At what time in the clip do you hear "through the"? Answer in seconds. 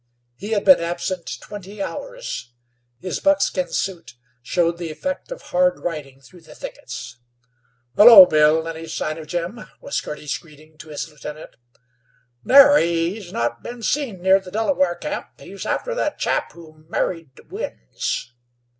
6.21-6.55